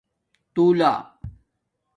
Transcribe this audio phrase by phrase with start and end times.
[0.53, 0.91] تݸلہ